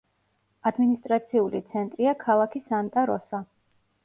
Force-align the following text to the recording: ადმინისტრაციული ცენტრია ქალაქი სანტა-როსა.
ადმინისტრაციული 0.69 1.61
ცენტრია 1.75 2.15
ქალაქი 2.25 2.63
სანტა-როსა. 2.71 3.45